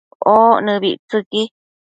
[0.33, 1.41] oc nëbictsëqui